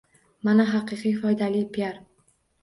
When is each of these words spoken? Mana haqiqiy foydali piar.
Mana 0.47 0.65
haqiqiy 0.69 1.13
foydali 1.19 1.63
piar. 1.77 2.01